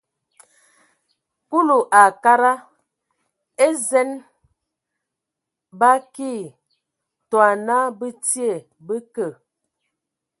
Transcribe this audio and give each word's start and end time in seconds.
Kulu 1.49 1.77
a 2.01 2.03
kadag 2.23 2.61
e 3.65 3.67
zen 3.87 4.09
ba 5.79 5.89
akii, 5.99 6.41
tɔ 7.29 7.37
ana 7.51 7.75
bə 7.99 8.07
tie, 8.25 8.51
bə 8.85 8.95
kə. 9.13 9.27